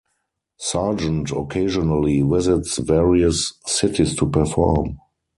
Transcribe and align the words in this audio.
Sargent 0.57 1.29
occasionally 1.31 2.23
visits 2.23 2.79
various 2.79 3.53
cities 3.67 4.15
to 4.15 4.25
perform. 4.27 4.97